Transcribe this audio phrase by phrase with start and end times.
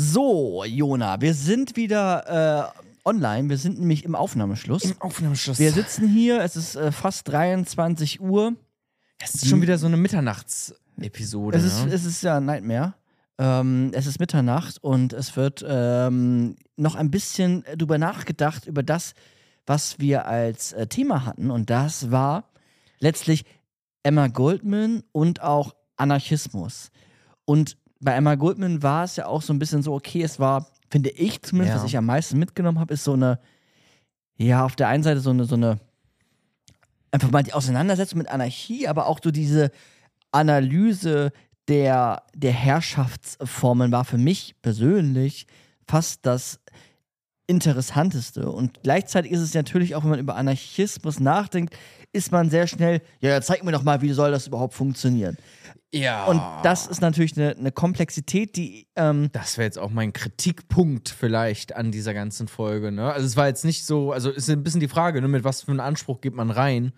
[0.00, 3.48] So, Jona, wir sind wieder äh, online.
[3.48, 4.84] Wir sind nämlich im Aufnahmeschluss.
[4.84, 5.58] Im Aufnahmeschluss.
[5.58, 8.54] Wir sitzen hier, es ist äh, fast 23 Uhr.
[9.18, 11.58] Es ist schon wieder so eine Mitternachtsepisode.
[11.58, 11.92] Es ist, ne?
[11.92, 12.94] es ist ja Nightmare.
[13.38, 19.14] Ähm, es ist Mitternacht und es wird ähm, noch ein bisschen drüber nachgedacht, über das,
[19.66, 21.50] was wir als äh, Thema hatten.
[21.50, 22.52] Und das war
[23.00, 23.44] letztlich
[24.04, 26.92] Emma Goldman und auch Anarchismus.
[27.44, 30.66] Und bei Emma Goldman war es ja auch so ein bisschen so, okay, es war,
[30.90, 31.82] finde ich zumindest, Ja.
[31.82, 33.38] was ich am meisten mitgenommen habe, ist so eine,
[34.36, 35.78] ja, auf der einen Seite so eine, so eine,
[37.10, 39.70] einfach mal die Auseinandersetzung mit Anarchie, aber auch so diese
[40.30, 41.32] Analyse
[41.66, 45.46] der, der Herrschaftsformen war für mich persönlich
[45.86, 46.60] fast das
[47.46, 48.50] Interessanteste.
[48.50, 51.74] Und gleichzeitig ist es natürlich auch, wenn man über Anarchismus nachdenkt,
[52.12, 55.36] ist man sehr schnell, ja, ja, zeig mir doch mal, wie soll das überhaupt funktionieren.
[55.92, 56.26] Ja.
[56.26, 61.08] Und das ist natürlich eine, eine Komplexität, die, ähm, Das wäre jetzt auch mein Kritikpunkt
[61.08, 62.92] vielleicht an dieser ganzen Folge.
[62.92, 63.10] Ne?
[63.12, 65.62] Also es war jetzt nicht so, also ist ein bisschen die Frage, ne, mit was
[65.62, 66.92] für einem Anspruch geht man rein.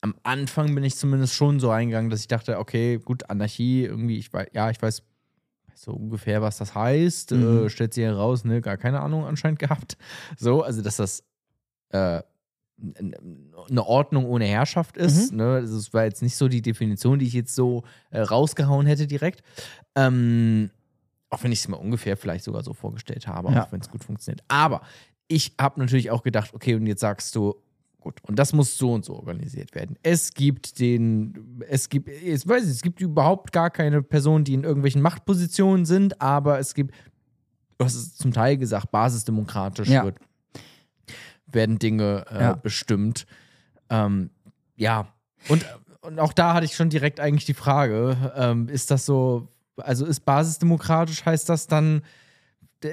[0.00, 4.18] Am Anfang bin ich zumindest schon so eingegangen, dass ich dachte, okay, gut, Anarchie, irgendwie,
[4.18, 5.02] ich weiß, ja, ich weiß
[5.74, 7.32] so ungefähr, was das heißt.
[7.32, 7.66] Mhm.
[7.66, 9.98] Äh, stellt sich heraus, ne, gar keine Ahnung anscheinend gehabt.
[10.38, 11.22] So, also dass das
[11.90, 12.22] äh,
[12.78, 15.32] eine Ordnung ohne Herrschaft ist.
[15.32, 15.44] Ne?
[15.54, 19.06] Also es war jetzt nicht so die Definition, die ich jetzt so äh, rausgehauen hätte
[19.06, 19.42] direkt.
[19.94, 20.70] Ähm,
[21.30, 23.64] auch wenn ich es mir ungefähr vielleicht sogar so vorgestellt habe, Ja.
[23.64, 24.42] auch wenn es gut funktioniert.
[24.48, 24.82] Aber
[25.28, 27.54] ich habe natürlich auch gedacht, okay, und jetzt sagst du,
[28.00, 29.96] gut, und das muss so und so organisiert werden.
[30.02, 34.54] Es gibt den, es gibt, ich weiß nicht, es gibt überhaupt gar keine Personen, die
[34.54, 36.94] in irgendwelchen Machtpositionen sind, aber es gibt,
[37.78, 40.04] du hast es zum Teil gesagt, basisdemokratisch Ja.
[40.04, 40.18] wird,
[41.46, 42.52] werden Dinge äh, Ja.
[42.54, 43.26] bestimmt.
[43.90, 44.30] Ähm,
[44.76, 45.08] ja,
[45.48, 45.64] und,
[46.02, 50.04] und auch da hatte ich schon direkt eigentlich die Frage, ähm, ist das so, also
[50.06, 52.02] ist basisdemokratisch, heißt das dann,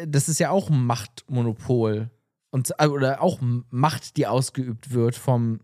[0.07, 2.09] das ist ja auch ein Machtmonopol
[2.51, 5.59] und äh, oder auch Macht, die ausgeübt wird vom,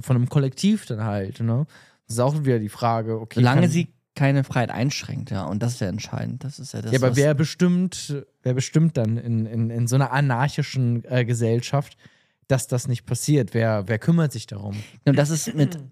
[0.00, 1.66] von einem Kollektiv dann halt, ne?
[2.06, 3.40] Das ist auch wieder die Frage, okay.
[3.40, 6.42] solange kann- sie keine Freiheit einschränkt, ja, und das ist ja entscheidend.
[6.44, 9.94] Das ist ja das, ja, aber wer bestimmt, wer bestimmt dann in, in, in so
[9.96, 11.96] einer anarchischen äh, Gesellschaft,
[12.50, 13.54] dass das nicht passiert?
[13.54, 14.76] Wer, wer kümmert sich darum?
[15.04, 15.84] Und das ist mit Gibt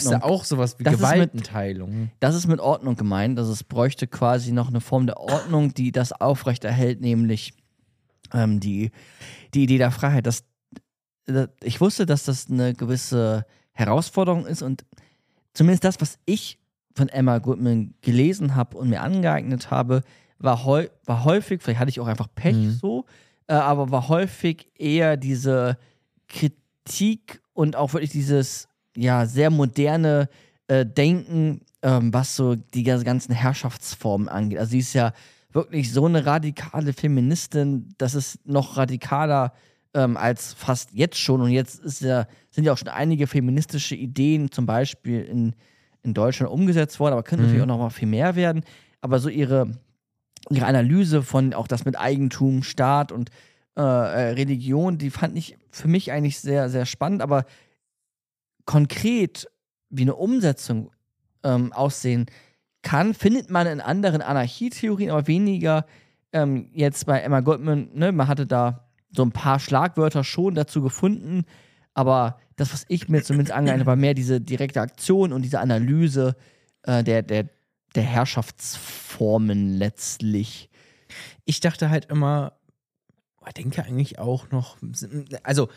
[0.00, 0.22] es da Ordnung.
[0.22, 2.10] auch sowas wie Das ist mit- Gewaltenteilung?
[2.20, 5.92] Das ist mit Ordnung gemeint, dass es bräuchte quasi noch eine Form der Ordnung, die
[5.92, 7.52] das aufrechterhält, nämlich
[8.32, 8.90] ähm, die,
[9.54, 10.26] die Idee der Freiheit.
[10.26, 10.44] Das,
[11.26, 14.84] das, ich wusste, dass das eine gewisse Herausforderung ist und
[15.52, 16.58] zumindest das, was ich
[16.94, 20.02] von Emma Goodman gelesen habe und mir angeeignet habe,
[20.38, 22.70] war, häu war häufig, vielleicht hatte ich auch einfach Pech Mhm.
[22.70, 23.04] so,
[23.48, 25.76] äh, aber war häufig eher diese
[26.28, 30.28] Kritik und auch wirklich dieses ja sehr moderne
[30.68, 34.58] äh, Denken, ähm, was so die ganze- ganzen Herrschaftsformen angeht.
[34.58, 35.12] Also sie ist ja
[35.52, 39.52] wirklich so eine radikale Feministin, das ist noch radikaler
[39.94, 41.40] ähm, als fast jetzt schon.
[41.40, 45.54] Und jetzt ist ja, sind ja auch schon einige feministische Ideen zum Beispiel in,
[46.02, 47.46] in Deutschland umgesetzt worden, aber können Mhm.
[47.48, 48.62] natürlich auch noch mal viel mehr werden.
[49.00, 49.70] Aber so ihre,
[50.50, 53.30] ihre Analyse von auch das mit Eigentum, Staat und
[53.76, 57.44] äh, äh, Religion, die fand ich für mich eigentlich sehr, sehr spannend, aber
[58.64, 59.48] konkret,
[59.90, 60.90] wie eine Umsetzung
[61.42, 62.26] ähm, aussehen
[62.82, 65.86] kann, findet man in anderen Anarchietheorien, aber weniger
[66.32, 67.90] ähm, jetzt bei Emma Goldman.
[67.92, 68.12] Ne?
[68.12, 71.44] Man hatte da so ein paar Schlagwörter schon dazu gefunden,
[71.94, 76.36] aber das, was ich mir zumindest angeeignet war mehr diese direkte Aktion und diese Analyse
[76.82, 77.48] äh, der, der,
[77.94, 80.70] der Herrschaftsformen letztlich.
[81.44, 82.54] Ich dachte halt immer,
[83.46, 84.76] ich denke eigentlich auch noch,
[85.42, 85.68] also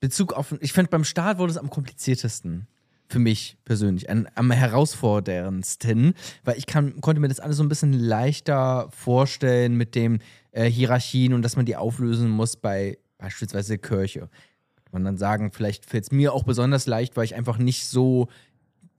[0.00, 2.66] Bezug auf, ich fand beim Start wurde es am kompliziertesten.
[3.08, 6.14] Für mich persönlich, am, herausforderndsten,
[6.44, 10.22] weil ich kann, konnte mir das alles so ein bisschen leichter vorstellen mit den
[10.52, 14.20] äh, Hierarchien und dass man die auflösen muss bei beispielsweise Kirche.
[14.20, 17.86] Kann man dann sagen, vielleicht fällt es mir auch besonders leicht, weil ich einfach nicht
[17.86, 18.28] so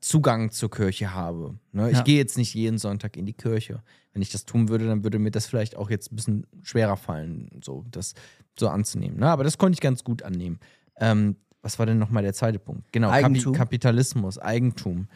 [0.04, 1.56] Zugang zur Kirche habe.
[1.72, 1.90] Ne?
[1.90, 2.04] Ich Ja.
[2.04, 3.82] gehe jetzt nicht jeden Sonntag in die Kirche.
[4.12, 6.98] Wenn ich das tun würde, dann würde mir das vielleicht auch jetzt ein bisschen schwerer
[6.98, 8.14] fallen, so das
[8.60, 9.18] so anzunehmen.
[9.20, 9.28] Ne?
[9.30, 10.60] Aber das konnte ich ganz gut annehmen.
[10.98, 12.92] Ähm, was war denn nochmal der zweite Punkt?
[12.92, 13.54] Genau, Eigentum.
[13.54, 15.08] Kapi Kapitalismus, Eigentum.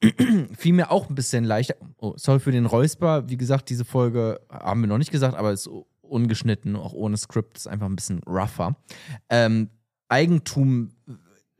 [0.56, 1.74] Fiel mir auch ein bisschen leichter.
[1.98, 3.28] Oh, sorry für den Räusper.
[3.28, 5.68] Wie gesagt, diese Folge haben wir noch nicht gesagt, aber ist
[6.00, 8.74] ungeschnitten, auch ohne Skript, ist einfach ein bisschen rougher.
[9.28, 9.68] Ähm,
[10.08, 10.92] Eigentum,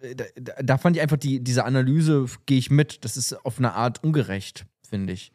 [0.00, 3.58] da, da da fand ich einfach die, diese Analyse, gehe ich mit, das ist auf
[3.58, 5.32] eine Art ungerecht, finde ich.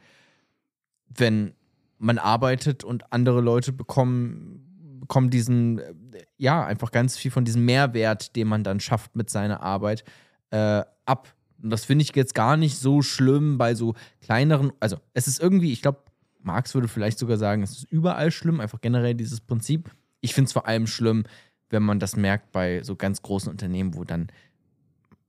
[1.10, 1.54] Wenn
[1.98, 5.94] man arbeitet und andere Leute bekommen, bekommen diesen, äh,
[6.38, 10.04] ja, einfach ganz viel von diesem Mehrwert, den man dann schafft mit seiner Arbeit,
[10.52, 11.34] äh, ab.
[11.62, 15.42] Und das finde ich jetzt gar nicht so schlimm bei so kleineren, also es ist
[15.42, 16.00] irgendwie, ich glaube,
[16.42, 19.90] Marx würde vielleicht sogar sagen, es ist überall schlimm, einfach generell dieses Prinzip.
[20.20, 21.24] Ich finde es vor allem schlimm,
[21.70, 24.28] wenn man das merkt bei so ganz großen Unternehmen, wo dann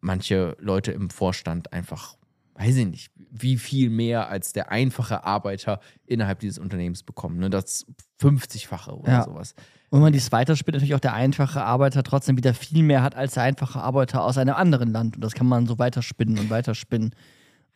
[0.05, 2.17] manche Leute im Vorstand einfach,
[2.55, 7.39] weiß ich nicht, wie viel mehr als der einfache Arbeiter innerhalb dieses Unternehmens bekommen.
[7.39, 7.51] Ne?
[7.51, 7.87] Das
[8.21, 9.25] 50-fache oder Ja.
[9.25, 9.55] sowas.
[9.91, 13.15] Und wenn man dies weiterspinnt, natürlich auch der einfache Arbeiter trotzdem wieder viel mehr hat
[13.15, 15.17] als der einfache Arbeiter aus einem anderen Land.
[15.17, 17.15] Und das kann man so weiterspinnen und weiterspinnen.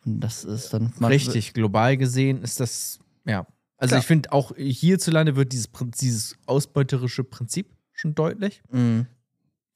[0.05, 3.45] Und das ist dann Richtig, global gesehen ist das, ja.
[3.77, 3.99] Also Klar.
[4.01, 5.69] ich finde auch hierzulande wird dieses,
[6.01, 8.61] dieses ausbeuterische Prinzip schon deutlich.
[8.71, 9.07] Mhm.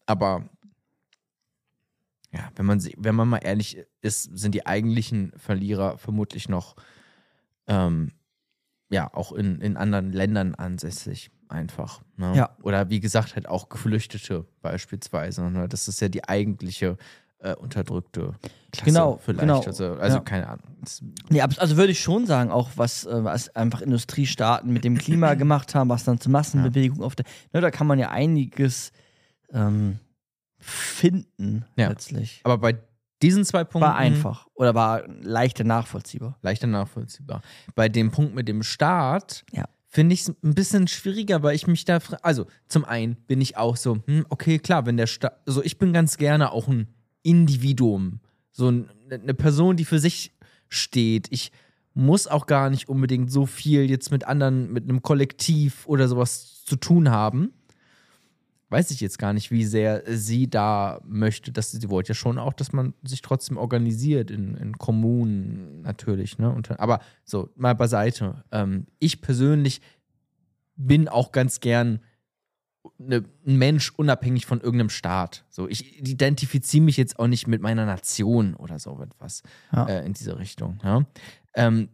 [0.05, 0.49] Aber
[2.33, 6.75] ja, wenn man, wenn man mal ehrlich ist, sind die eigentlichen Verlierer vermutlich noch
[7.67, 8.11] ähm,
[8.89, 12.01] ja auch in, in anderen Ländern ansässig einfach.
[12.17, 12.35] Ne?
[12.35, 12.57] Ja.
[12.63, 15.43] Oder wie gesagt, halt auch Geflüchtete beispielsweise.
[15.49, 15.67] Ne?
[15.69, 16.97] Das ist ja die eigentliche
[17.39, 18.33] äh, unterdrückte
[18.71, 19.41] Klasse Genau, vielleicht.
[19.41, 19.61] genau.
[19.61, 20.23] Also, also Ja.
[20.23, 20.63] keine Ahnung.
[21.29, 25.33] Nee, also würde ich schon sagen, auch was, äh, was einfach Industriestaaten mit dem Klima
[25.35, 27.25] gemacht haben, was dann zur Massenbewegung auf der.
[27.51, 28.91] Ne, da kann man ja einiges
[29.51, 29.99] ähm,
[30.63, 31.89] finden, Ja.
[31.89, 32.41] letztlich.
[32.43, 32.77] aber bei
[33.21, 36.37] diesen zwei Punkten War einfach oder war leichter nachvollziehbar.
[36.41, 37.41] leichter nachvollziehbar.
[37.75, 39.65] Bei dem Punkt mit dem Staat Ja.
[39.87, 41.99] finde ich es ein bisschen schwieriger, weil ich mich da.
[42.21, 45.39] Also, zum einen bin ich auch so, hm, okay, klar, wenn der Staat.
[45.47, 46.87] Also, ich bin ganz gerne auch ein
[47.21, 48.19] Individuum.
[48.51, 50.31] So ein- eine Person, die für sich
[50.69, 51.27] steht.
[51.31, 51.51] Ich
[51.93, 56.63] muss auch gar nicht unbedingt so viel jetzt mit anderen, mit einem Kollektiv oder sowas
[56.65, 57.53] zu tun haben.
[58.73, 62.39] Weiß ich jetzt gar nicht, wie sehr sie da möchte, dass sie wollte ja schon
[62.39, 66.51] auch, dass man sich trotzdem organisiert in, in Kommunen natürlich, ne?
[66.51, 68.43] Und, aber so, mal beiseite.
[68.51, 69.79] Ähm, ich persönlich
[70.75, 71.99] bin auch ganz gern
[72.97, 75.45] ne, ein Mensch unabhängig von irgendeinem Staat.
[75.51, 79.85] So, ich identifiziere mich jetzt auch nicht mit meiner Nation oder so etwas Ja.
[79.85, 80.79] äh, in diese Richtung.
[80.83, 81.05] Ja?
[81.53, 81.89] Ähm,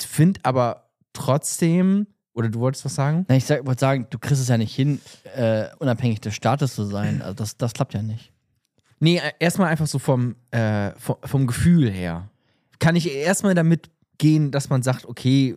[0.00, 3.24] Finde aber trotzdem, oder du wolltest was sagen?
[3.28, 5.00] Na, ich sag- wollte sagen, du kriegst es ja nicht hin,
[5.34, 7.22] äh, unabhängig des Staates zu sein.
[7.22, 8.32] Also das, das klappt ja nicht.
[9.00, 12.28] Nee, äh, erstmal einfach so vom, äh, vom, vom Gefühl her.
[12.78, 15.56] Kann ich erstmal damit gehen, dass man sagt, okay,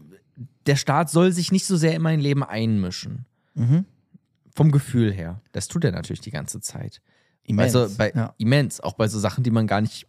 [0.66, 3.26] der Staat soll sich nicht so sehr in mein Leben einmischen.
[3.54, 3.86] Mhm.
[4.56, 5.42] Vom Gefühl her.
[5.52, 7.02] Das tut er natürlich die ganze Zeit.
[7.44, 7.76] Immens.
[7.76, 8.34] Also bei, ja.
[8.38, 10.08] immens, auch bei so Sachen, die man gar nicht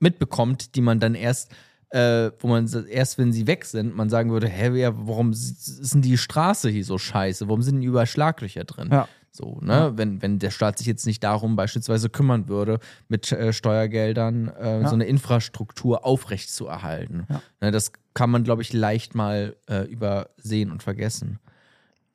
[0.00, 1.52] mitbekommt, die man dann erst,
[1.92, 5.92] äh, wo man erst, wenn sie weg sind, man sagen würde, hä, ja, warum ist
[5.94, 7.48] denn die Straße hier so scheiße?
[7.48, 8.88] Warum sind denn überall Schlaglöcher drin?
[8.90, 9.08] Ja.
[9.30, 9.92] So, ne?
[9.96, 14.80] Wenn, wenn der Staat sich jetzt nicht darum beispielsweise kümmern würde, mit äh, Steuergeldern äh,
[14.82, 14.88] Ja.
[14.88, 17.26] so eine Infrastruktur aufrechtzuerhalten.
[17.28, 17.42] Ja.
[17.60, 21.38] Ne, das kann man, glaube ich, leicht mal äh, übersehen und vergessen.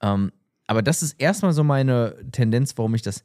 [0.02, 0.32] Ähm,
[0.68, 3.24] aber das ist erstmal so meine Tendenz, warum ich das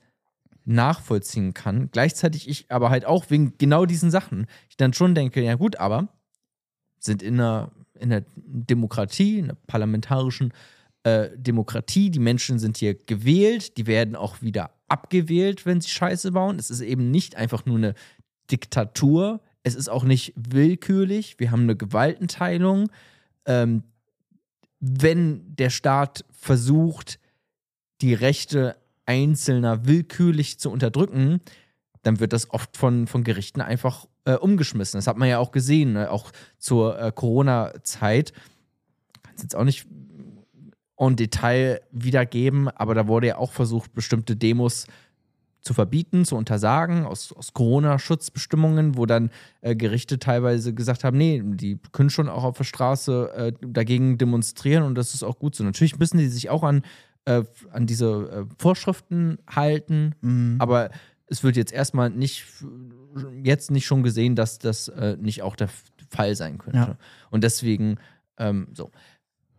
[0.64, 1.90] nachvollziehen kann.
[1.90, 4.46] Gleichzeitig ich aber halt auch wegen genau diesen Sachen.
[4.70, 6.08] Ich dann schon denke, ja gut, aber
[7.04, 10.52] sind in einer, in einer Demokratie, in einer parlamentarischen
[11.04, 16.32] äh, Demokratie, die Menschen sind hier gewählt, die werden auch wieder abgewählt, wenn sie Scheiße
[16.32, 16.58] bauen.
[16.58, 17.94] Es ist eben nicht einfach nur eine
[18.50, 22.90] Diktatur, es ist auch nicht willkürlich, wir haben eine Gewaltenteilung.
[23.46, 23.82] Ähm,
[24.80, 27.18] wenn der Staat versucht,
[28.00, 28.76] die Rechte
[29.06, 31.40] Einzelner willkürlich zu unterdrücken,
[32.02, 34.98] dann wird das oft von, von Gerichten einfach äh, umgeschmissen.
[34.98, 36.10] Das hat man ja auch gesehen, ne?
[36.10, 38.32] auch zur äh, Corona-Zeit.
[39.22, 39.86] Kann es jetzt auch nicht
[40.96, 44.86] en Detail wiedergeben, aber da wurde ja auch versucht, bestimmte Demos
[45.62, 49.30] zu verbieten, zu untersagen, aus, aus Corona-Schutzbestimmungen, wo dann
[49.60, 54.18] äh, Gerichte teilweise gesagt haben, nee, die können schon auch auf der Straße äh, dagegen
[54.18, 55.62] demonstrieren und das ist auch gut so.
[55.64, 56.82] Natürlich müssen die sich auch an,
[57.26, 60.56] äh, an diese äh, Vorschriften halten, Mhm.
[60.58, 60.90] aber
[61.32, 62.44] es wird jetzt erstmal nicht,
[63.42, 65.70] jetzt nicht schon gesehen, dass das äh, nicht auch der
[66.10, 66.78] Fall sein könnte.
[66.78, 66.98] Ja.
[67.30, 67.98] Und deswegen,
[68.36, 68.90] ähm, so.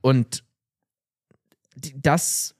[0.01, 0.43] Und
[1.95, 2.55] das,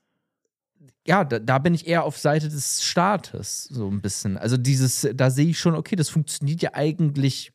[1.06, 4.38] ja, da, da bin ich eher auf Seite des Staates, so ein bisschen.
[4.38, 7.54] Also dieses, da sehe ich schon, okay, das funktioniert ja eigentlich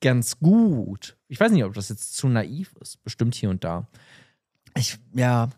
[0.00, 1.18] ganz gut.
[1.28, 3.86] Ich weiß nicht, ob das jetzt zu naiv ist, bestimmt hier und da.
[4.74, 5.50] Ich, ja,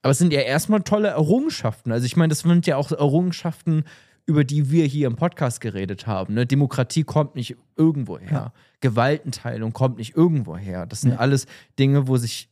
[0.00, 1.92] Aber es sind ja erstmal tolle Errungenschaften.
[1.92, 3.84] Also ich meine, das sind ja auch Errungenschaften,
[4.26, 6.34] über die wir hier im Podcast geredet haben.
[6.34, 6.46] Ne?
[6.46, 8.30] Demokratie kommt nicht irgendwo her.
[8.30, 8.52] Ja.
[8.80, 10.84] Gewaltenteilung kommt nicht irgendwo her.
[10.86, 11.16] Das sind Nee.
[11.16, 11.46] alles
[11.78, 12.48] Dinge, wo sich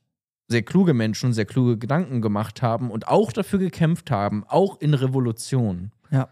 [0.46, 4.94] sehr kluge Menschen sehr kluge Gedanken gemacht haben und auch dafür gekämpft haben, auch in
[4.94, 6.28] Revolutionen, ja.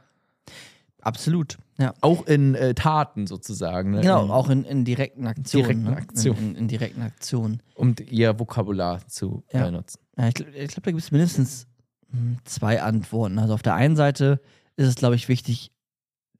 [1.00, 1.58] Absolut.
[1.78, 1.94] Ja.
[2.00, 3.90] auch in äh, Taten sozusagen.
[3.90, 4.02] Ne?
[4.02, 5.64] Genau, in, auch in, in direkten Aktionen.
[5.66, 5.96] Direkten ne?
[5.96, 6.50] Aktionen.
[6.50, 7.60] In, in, direkten Aktionen.
[7.74, 9.64] Um ihr Vokabular zu Ja.
[9.64, 9.98] benutzen.
[10.16, 11.66] Ja, ich glaube, glaub, da gibt es mindestens
[12.12, 13.38] hm, zwei Antworten.
[13.40, 14.40] Also auf der einen Seite
[14.76, 15.70] ist es, glaube ich, wichtig,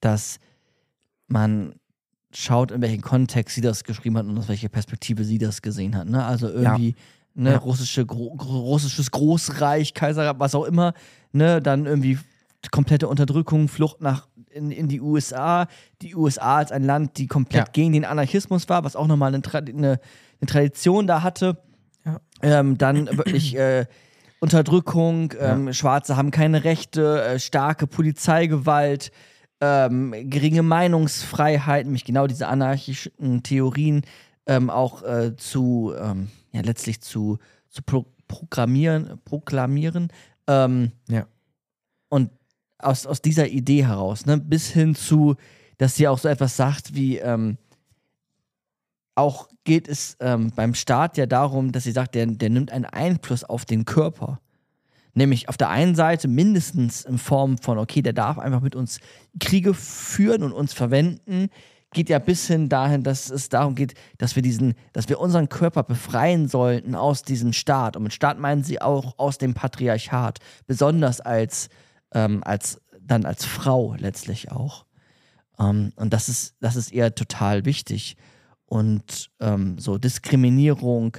[0.00, 0.38] dass
[1.28, 1.74] man
[2.34, 5.96] schaut, in welchem Kontext sie das geschrieben hat und aus welcher Perspektive sie das gesehen
[5.96, 6.08] hat.
[6.08, 6.24] Ne?
[6.24, 6.94] Also irgendwie
[7.34, 7.58] ne, Ja.
[7.58, 10.94] russische, gro russisches Großreich, Kaiserreich, was auch immer,
[11.32, 12.18] ne, dann irgendwie
[12.70, 15.66] komplette Unterdrückung, Flucht nach in, in die USA,
[16.02, 17.72] die USA als ein Land, die komplett Ja.
[17.72, 19.98] gegen den Anarchismus war, was auch nochmal eine, Tra eine,
[20.40, 21.58] eine Tradition da hatte.
[22.04, 22.20] Ja.
[22.42, 23.86] Ähm, dann wirklich äh,
[24.42, 29.12] Unterdrückung, ähm, Schwarze haben keine Rechte, äh, starke Polizeigewalt,
[29.60, 34.02] ähm, geringe Meinungsfreiheit, nämlich genau diese anarchischen Theorien
[34.46, 40.08] ähm, auch äh, zu, ähm, ja, letztlich zu, zu pro programmieren, proklamieren.
[40.48, 41.28] Ähm, Ja.
[42.08, 42.30] Und
[42.78, 45.36] aus, aus dieser Idee heraus, ne, bis hin zu,
[45.78, 47.58] dass sie auch so etwas sagt wie, ähm,
[49.14, 52.84] auch geht es ähm, beim Staat ja darum, dass sie sagt, der, der nimmt einen
[52.84, 54.40] Einfluss auf den Körper.
[55.14, 58.98] Nämlich auf der einen Seite mindestens in Form von, okay, der darf einfach mit uns
[59.38, 61.48] Kriege führen und uns verwenden,
[61.92, 65.50] geht ja bis hin dahin, dass es darum geht, dass wir diesen, dass wir unseren
[65.50, 67.96] Körper befreien sollten aus diesem Staat.
[67.96, 71.68] Und mit Staat meinen sie auch aus dem Patriarchat, besonders als,
[72.14, 74.86] ähm, als dann als Frau letztlich auch.
[75.58, 78.16] Ähm, und das ist, das ist ihr total wichtig.
[78.72, 81.18] Und ähm, so Diskriminierung,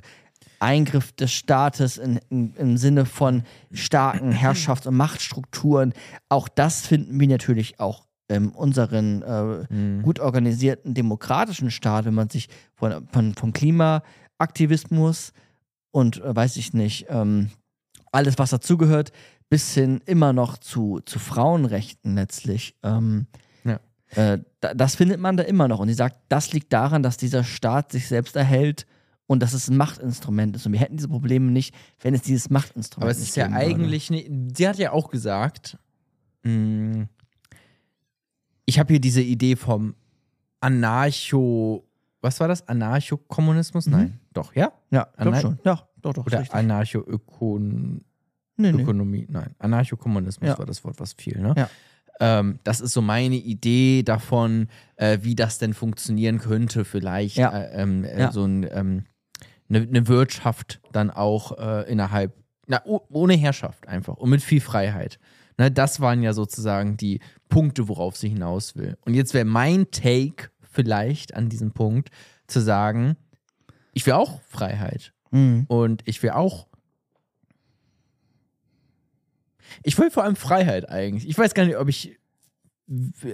[0.58, 5.94] Eingriff des Staates in, in, im Sinne von starken Herrschafts- und Machtstrukturen,
[6.30, 12.32] auch das finden wir natürlich auch in unseren äh, gut organisierten demokratischen Staat, wenn man
[12.32, 15.32] sich von, von, von Klimaaktivismus
[15.92, 17.52] und äh, weiß ich nicht, ähm,
[18.12, 19.12] alles, was dazugehört,
[19.52, 22.76] bis hin immer noch zu, zu Frauenrechten letztlich.
[22.82, 23.28] Ähm.
[24.15, 25.79] Äh, da, das findet man da immer noch.
[25.79, 28.86] Und sie sagt, das liegt daran, dass dieser Staat sich selbst erhält
[29.27, 30.65] und dass es ein Machtinstrument ist.
[30.65, 34.10] Und wir hätten diese Probleme nicht, wenn es dieses Machtinstrument Aber es ist ja eigentlich
[34.10, 34.29] nicht.
[34.55, 35.77] Sie hat ja auch gesagt,
[36.43, 37.08] mh,
[38.65, 39.96] ich habe hier diese Idee vom
[40.60, 41.84] Anarcho.
[42.22, 42.67] Was war das?
[42.67, 43.88] Anarchokommunismus?
[43.88, 44.20] Nein.
[44.32, 44.72] Doch, ja?
[44.91, 45.41] Ja, nein.
[45.41, 45.60] schon.
[45.65, 46.25] Ja, doch, doch.
[46.25, 46.43] Oder.
[46.53, 48.01] Anarchoökonomie?
[48.58, 49.27] nee, nee.
[49.29, 49.55] Nein.
[49.60, 50.58] Anarchokommunismus Ja.
[50.58, 51.53] war das Wort, was fiel, ne?
[51.58, 51.70] Ja.
[52.24, 57.50] Ähm, das ist so meine Idee davon, äh, wie das denn funktionieren könnte, vielleicht Ja.
[57.58, 58.32] äh, ähm, äh, Ja.
[58.32, 59.03] so ein, ähm,
[59.70, 62.34] eine, eine Wirtschaft dann auch äh, innerhalb,
[62.68, 65.20] na, oh- ohne Herrschaft einfach und mit viel Freiheit.
[65.58, 68.98] Ne, das waren ja sozusagen die Punkte, worauf sie hinaus will.
[69.06, 72.10] Und jetzt wäre mein Take vielleicht an diesem Punkt
[72.48, 73.18] zu sagen,
[73.94, 75.65] ich will auch Freiheit Mhm.
[75.68, 76.68] und ich will auch.
[79.84, 81.27] Ich will vor allem Freiheit eigentlich.
[81.27, 82.17] Ich weiß gar nicht, ob ich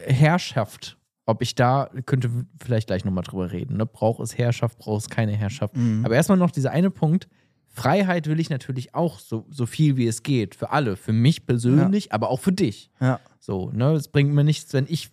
[0.05, 2.29] Herrschaft, ob ich da, könnte
[2.61, 3.77] vielleicht gleich nochmal drüber reden.
[3.77, 3.85] Ne?
[3.85, 5.75] Braucht es Herrschaft, braucht es keine Herrschaft.
[5.75, 6.05] Mhm.
[6.05, 7.27] Aber erstmal noch dieser eine Punkt.
[7.67, 10.55] Freiheit will ich natürlich auch so, so viel wie es geht.
[10.55, 10.95] Für alle.
[10.95, 12.89] Für mich persönlich, aber auch für dich.
[12.99, 13.19] Ja.
[13.39, 13.93] So, ne?
[13.93, 15.11] Es bringt mir nichts, wenn ich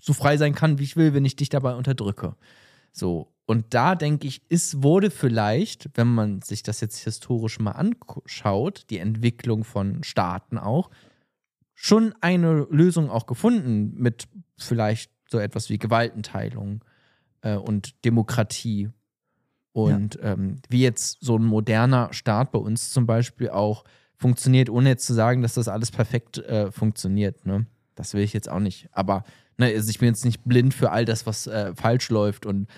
[0.00, 2.36] so frei sein kann, wie ich will, wenn ich dich dabei unterdrücke.
[2.92, 3.32] So.
[3.48, 8.84] Und da denke ich, es wurde vielleicht, wenn man sich das jetzt historisch mal anschaut,
[8.90, 10.90] die Entwicklung von Staaten auch,
[11.74, 14.28] schon eine Lösung auch gefunden mit
[14.58, 16.84] vielleicht so etwas wie Gewaltenteilung
[17.40, 18.90] äh, und Demokratie.
[19.72, 23.84] Und ähm, wie jetzt so ein moderner Staat bei uns zum Beispiel auch
[24.18, 27.46] funktioniert, ohne jetzt zu sagen, dass das alles perfekt äh, funktioniert.
[27.46, 27.64] Ne?
[27.94, 28.90] Das will ich jetzt auch nicht.
[28.92, 29.24] Aber
[29.56, 32.68] ne, also ich bin jetzt nicht blind für all das, was äh, falsch läuft und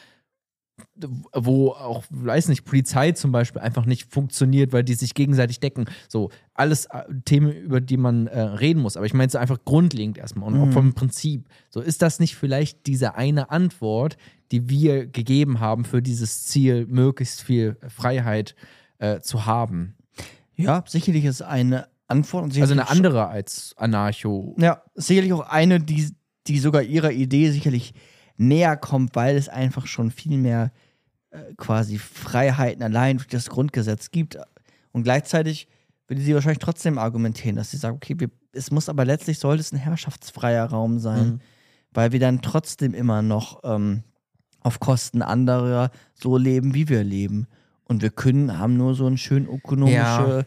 [1.32, 5.86] wo auch, weiß nicht, Polizei zum Beispiel einfach nicht funktioniert, weil die sich gegenseitig decken.
[6.08, 8.96] So, alles äh, Themen, über die man äh, reden muss.
[8.96, 11.48] Aber ich meine es einfach grundlegend erstmal und auch vom Prinzip.
[11.68, 14.16] So, ist das nicht vielleicht diese eine Antwort,
[14.52, 18.54] die wir gegeben haben für dieses Ziel, möglichst viel Freiheit
[18.98, 19.94] äh, zu haben?
[20.56, 22.44] ja, sicherlich ist eine Antwort.
[22.44, 24.54] Und Also eine andere als Anarcho.
[24.58, 26.10] Ja, sicherlich auch eine, die,
[26.46, 27.94] die sogar ihrer Idee sicherlich
[28.40, 30.72] näher kommt, weil es einfach schon viel mehr
[31.30, 34.38] äh, quasi Freiheiten allein durch das Grundgesetz gibt.
[34.92, 35.68] Und gleichzeitig
[36.08, 39.60] würde sie wahrscheinlich trotzdem argumentieren, dass sie sagt, okay, wir, es muss aber letztlich sollte
[39.60, 41.40] es ein herrschaftsfreier Raum sein, Mhm.
[41.92, 44.02] weil wir dann trotzdem immer noch ähm,
[44.60, 47.46] auf Kosten anderer so leben, wie wir leben.
[47.84, 50.46] Und wir können, haben nur so eine schön ökonomische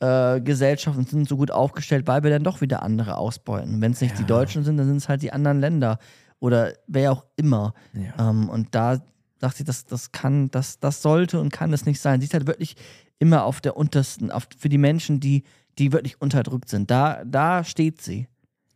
[0.00, 3.80] äh, Gesellschaft und sind so gut aufgestellt, weil wir dann doch wieder andere ausbeuten.
[3.80, 4.28] Wenn es nicht die Ja.
[4.28, 5.98] Deutschen sind, dann sind es halt die anderen Länder
[6.42, 7.72] oder wer auch immer.
[7.94, 8.30] Ja.
[8.30, 9.00] Ähm, und da
[9.40, 12.20] sagt sie, das, das kann, das, das sollte und kann es nicht sein.
[12.20, 12.74] Sie ist halt wirklich
[13.20, 15.44] immer auf der untersten, auf, für die Menschen, die,
[15.78, 16.90] die wirklich unterdrückt sind.
[16.90, 18.26] Da, da steht sie.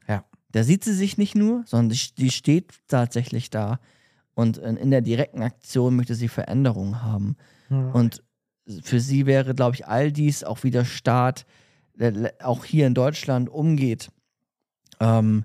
[0.07, 0.25] Ja.
[0.53, 3.81] Da sieht sie sich nicht nur, sondern die, die steht tatsächlich da.
[4.35, 7.37] Und in, in der direkten Aktion möchte sie Veränderungen haben.
[7.69, 8.23] Und
[8.83, 11.47] für sie wäre, glaube ich, all dies, auch wie der Staat
[11.99, 14.11] der auch hier in Deutschland umgeht,
[15.01, 15.45] ähm,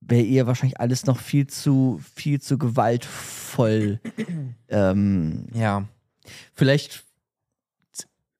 [0.00, 4.00] wäre ihr wahrscheinlich alles noch viel zu, viel zu gewaltvoll.
[4.68, 5.86] ähm, Ja.
[6.54, 7.04] Vielleicht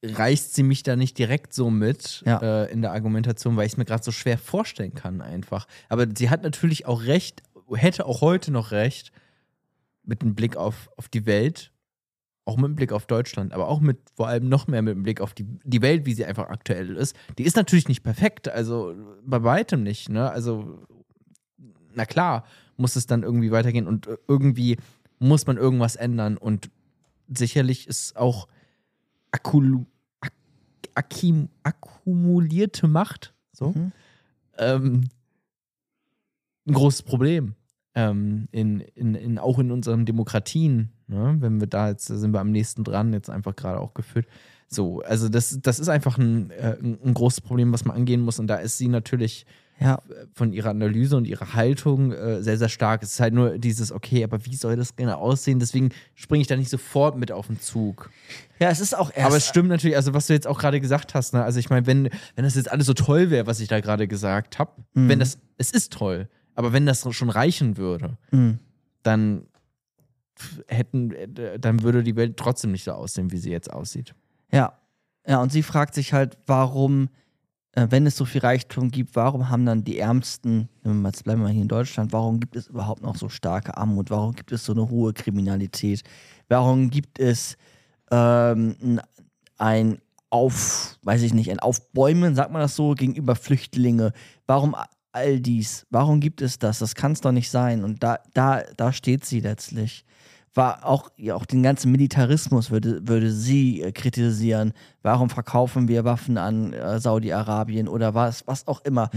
[0.03, 2.39] reißt sie mich da nicht direkt so mit Ja.
[2.65, 5.67] äh, in der Argumentation, weil ich es mir gerade so schwer vorstellen kann einfach.
[5.89, 7.43] Aber sie hat natürlich auch recht,
[7.75, 9.13] hätte auch heute noch recht,
[10.03, 11.73] mit einem Blick auf, auf die Welt,
[12.47, 15.03] auch mit einem Blick auf Deutschland, aber auch mit vor allem noch mehr mit einem
[15.03, 17.15] Blick auf die, die Welt, wie sie einfach aktuell ist.
[17.39, 20.31] Die ist natürlich nicht perfekt, also bei weitem nicht, ne?
[20.31, 20.87] Also,
[21.95, 22.45] na klar,
[22.77, 24.79] muss es dann irgendwie weitergehen und äh, irgendwie
[25.19, 26.71] muss man irgendwas ändern und
[27.29, 28.49] sicherlich ist auch
[29.33, 29.85] akkulu,
[30.21, 30.33] ak,
[30.95, 33.93] akkim, akkumulierte Macht so Mhm.
[34.59, 35.09] ähm,
[36.67, 37.55] ein großes Problem.
[37.95, 41.37] Ähm, in, in, in, auch in unseren Demokratien, ne?
[41.41, 44.27] wenn wir da jetzt sind wir am nächsten dran, jetzt einfach gerade auch geführt.
[44.69, 48.39] So, also das, das ist einfach ein, äh, ein großes Problem, was man angehen muss.
[48.39, 49.45] Und da ist sie natürlich
[49.83, 50.03] Ja,
[50.35, 53.03] von ihrer Analyse und ihrer Haltung äh, sehr, sehr stark.
[53.03, 55.59] Es ist halt nur dieses, okay, aber wie soll das genau aussehen?
[55.59, 58.11] Deswegen springe ich da nicht sofort mit auf den Zug.
[58.59, 59.27] ja, es ist auch erst.
[59.27, 61.43] Aber es stimmt natürlich, also was du jetzt auch gerade gesagt hast, ne?
[61.43, 64.07] Also ich meine, wenn, wenn das jetzt alles so toll wäre, was ich da gerade
[64.07, 65.09] gesagt habe, Mhm.
[65.09, 68.59] wenn das, es ist toll, aber wenn das schon reichen würde, Mhm.
[69.03, 69.47] dann
[70.69, 71.15] hätten,
[71.59, 74.15] dann würde die Welt trotzdem nicht so aussehen, wie sie jetzt aussieht.
[74.53, 74.75] Ja.
[75.27, 77.09] Ja, und sie fragt sich halt, warum,
[77.75, 80.69] wenn es so viel Reichtum gibt, warum haben dann die Ärmsten,
[81.05, 84.11] jetzt bleiben wir hier in Deutschland, warum gibt es überhaupt noch so starke Armut?
[84.11, 86.03] Warum gibt es so eine hohe Kriminalität?
[86.49, 87.57] Warum gibt es
[88.11, 89.01] ähm,
[89.57, 89.99] ein
[90.31, 94.13] Auf, weiß ich nicht, ein Aufbäumen, sagt man das so, gegenüber Flüchtlinge?
[94.47, 94.75] Warum
[95.13, 95.87] all dies?
[95.91, 96.81] Warum gibt es das?
[96.81, 97.85] Das kann es doch nicht sein.
[97.85, 100.05] Und da, da, da steht sie letztlich
[100.55, 104.73] war auch, ja, auch den ganzen Militarismus würde, würde sie äh, kritisieren.
[105.03, 109.11] Warum verkaufen wir Waffen an äh, Saudi-Arabien oder was, was auch immer.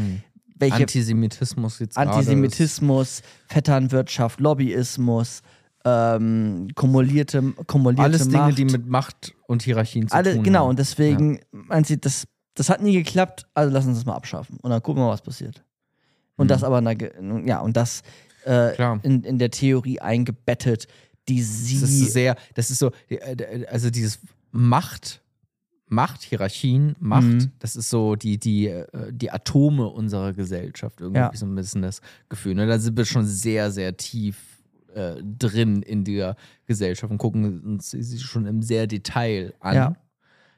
[0.56, 5.42] Welche Antisemitismus jetzt Antisemitismus, Vetternwirtschaft, Lobbyismus,
[5.86, 8.58] ähm, kumulierte, kumulierte Alles Dinge, Macht.
[8.58, 10.70] die mit Macht und Hierarchien zu alle, tun genau, haben.
[10.70, 14.58] und deswegen meint sie, das, das hat nie geklappt, also lass uns das mal abschaffen.
[14.62, 15.64] Und dann gucken wir mal, was passiert.
[16.38, 16.50] Und Mhm.
[16.50, 17.12] das aber, der
[17.46, 18.02] ja, und das
[18.46, 20.88] äh, in, in der Theorie eingebettet,
[21.30, 21.80] die sie.
[21.82, 24.20] Das ist sehr, das ist so, äh, also dieses
[24.52, 25.22] Macht,
[25.88, 27.52] Machthierarchien, Macht, Mhm.
[27.60, 31.32] das ist so die, die, äh, die Atome unserer Gesellschaft, irgendwie Ja.
[31.34, 32.56] so ein bisschen das Gefühl.
[32.56, 32.66] Ne?
[32.68, 34.38] Da sind wir schon sehr, sehr tief
[34.96, 36.36] äh, drin in der
[36.68, 39.76] Gesellschaft und gucken uns sie schon im sehr Detail an.
[39.76, 39.96] Ja.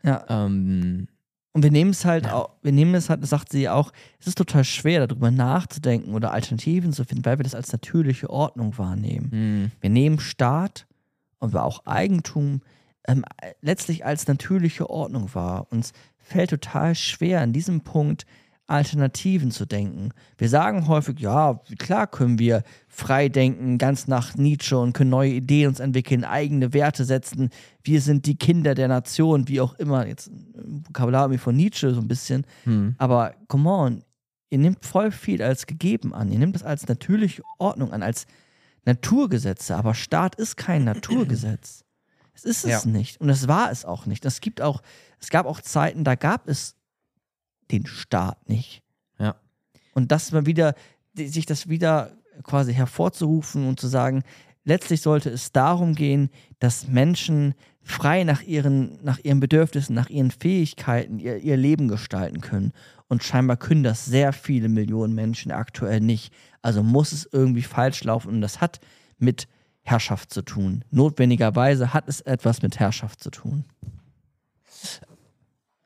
[0.03, 0.25] ja.
[0.45, 1.07] Ähm,
[1.55, 2.33] Und wir nehmen es halt Ja.
[2.33, 6.33] auch, wir nehmen es halt, sagt sie auch, es ist total schwer, darüber nachzudenken oder
[6.33, 9.29] Alternativen zu finden, weil wir das als natürliche Ordnung wahrnehmen.
[9.63, 10.85] mh, Wir nehmen Staat
[11.39, 12.59] und auch Eigentum
[13.07, 13.23] ähm,
[13.61, 15.67] letztlich als natürliche Ordnung wahr.
[15.69, 18.25] Uns fällt total schwer, an diesem Punkt
[18.67, 20.09] Alternativen zu denken.
[20.37, 25.31] Wir sagen häufig, ja, klar können wir frei denken, ganz nach Nietzsche und können neue
[25.33, 27.49] Ideen uns entwickeln, eigene Werte setzen.
[27.83, 30.07] Wir sind die Kinder der Nation, wie auch immer.
[30.07, 32.45] Jetzt ein Vokabular von Nietzsche so ein bisschen.
[32.63, 32.95] hm.
[32.97, 34.03] Aber come on,
[34.49, 36.31] ihr nehmt voll viel als gegeben an.
[36.31, 38.25] Ihr nehmt das als natürliche Ordnung an, als
[38.85, 39.75] Naturgesetze.
[39.75, 41.83] Aber Staat ist kein Naturgesetz.
[42.33, 42.89] Es ist es Ja.
[42.89, 43.21] nicht.
[43.21, 44.25] Und es war es auch nicht.
[44.25, 44.81] Es gibt auch,
[45.19, 46.75] es gab auch Zeiten, da gab es
[47.71, 48.81] den Staat nicht.
[49.19, 49.35] Ja.
[49.93, 50.75] Und das mal wieder,
[51.13, 52.11] sich das wieder
[52.43, 54.23] quasi hervorzurufen und zu sagen,
[54.63, 60.31] letztlich sollte es darum gehen, dass Menschen frei nach ihren, nach ihren Bedürfnissen, nach ihren
[60.31, 62.73] Fähigkeiten ihr, ihr Leben gestalten können.
[63.07, 66.33] Und scheinbar können das sehr viele Millionen Menschen aktuell nicht.
[66.63, 68.79] Also muss es irgendwie falsch laufen und das hat
[69.19, 69.47] mit
[69.83, 70.83] Herrschaft zu tun.
[70.89, 73.65] Notwendigerweise hat es etwas mit Herrschaft zu tun.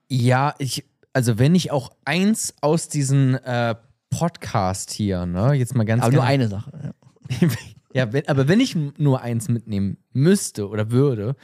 [0.07, 3.75] Ja, ich, also wenn ich auch eins aus diesem äh,
[4.09, 6.93] Podcast hier, ne, jetzt mal ganz Aber nur gerne- eine Sache.
[7.41, 7.47] Ja.
[7.93, 11.35] ja, wenn, aber wenn ich nur eins mitnehmen müsste oder würde,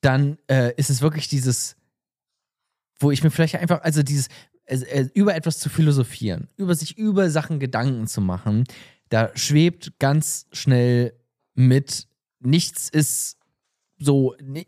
[0.00, 1.76] dann äh, ist es wirklich dieses,
[2.98, 4.28] wo ich mir vielleicht einfach, also dieses,
[4.66, 8.64] äh, über etwas zu philosophieren, über sich über Sachen Gedanken zu machen,
[9.08, 11.14] da schwebt ganz schnell
[11.54, 12.08] mit,
[12.40, 13.38] nichts ist
[13.98, 14.64] so, äh,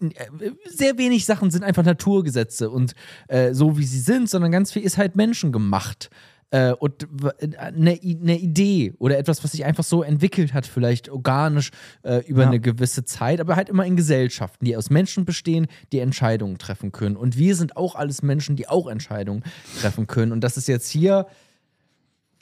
[0.66, 2.94] sehr wenig Sachen sind einfach Naturgesetze und
[3.28, 6.10] äh, so wie sie sind, sondern ganz viel ist halt menschengemacht.
[6.52, 11.08] Äh, und w- eine, eine Idee oder etwas, was sich einfach so entwickelt hat, vielleicht
[11.08, 11.70] organisch
[12.04, 12.46] äh, über Ja.
[12.48, 16.92] eine gewisse Zeit, aber halt immer in Gesellschaften, die aus Menschen bestehen, die Entscheidungen treffen
[16.92, 17.16] können.
[17.16, 19.42] Und wir sind auch alles Menschen, die auch Entscheidungen
[19.80, 20.30] treffen können.
[20.30, 21.26] Und das ist jetzt hier,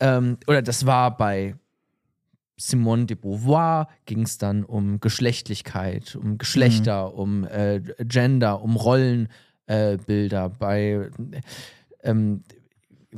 [0.00, 1.54] ähm, oder das war bei
[2.56, 10.46] Simone de Beauvoir ging es dann um Geschlechtlichkeit, um Geschlechter, um äh, Gender, um Rollenbilder.
[10.46, 10.58] Äh.
[10.58, 11.10] Bei
[12.02, 12.42] ähm,